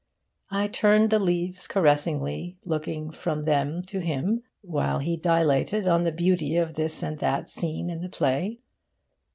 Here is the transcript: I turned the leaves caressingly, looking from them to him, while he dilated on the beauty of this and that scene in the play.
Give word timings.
I 0.49 0.65
turned 0.65 1.11
the 1.11 1.19
leaves 1.19 1.67
caressingly, 1.67 2.57
looking 2.65 3.11
from 3.11 3.43
them 3.43 3.83
to 3.83 3.99
him, 3.99 4.41
while 4.61 4.97
he 4.97 5.15
dilated 5.15 5.87
on 5.87 6.05
the 6.05 6.11
beauty 6.11 6.57
of 6.57 6.73
this 6.73 7.03
and 7.03 7.19
that 7.19 7.49
scene 7.49 7.87
in 7.91 8.01
the 8.01 8.09
play. 8.09 8.61